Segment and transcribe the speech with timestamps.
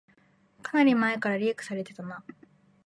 [0.63, 2.23] かなり前からリークされてたな